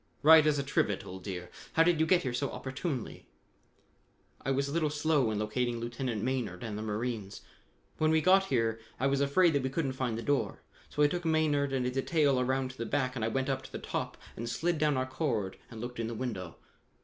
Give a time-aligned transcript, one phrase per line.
[0.23, 1.51] "Right as a trivet, old dear.
[1.73, 3.27] How did you get here so opportunely?"
[4.43, 7.41] "I was a little slow in locating Lieutenant Maynard and the marines.
[7.99, 11.07] When we got here I was afraid that we couldn't find the door, so I
[11.07, 13.77] took Maynard and a detail around to the back and I went up to the
[13.77, 16.55] top and slid down our cord and looked in the window.